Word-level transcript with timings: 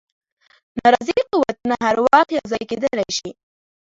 ناراضي 0.83 1.13
قوتونه 1.31 1.75
هر 1.85 1.95
وخت 2.05 2.29
یو 2.37 2.43
ځای 2.51 2.63
کېدلای 2.69 3.09
شي. 3.17 3.29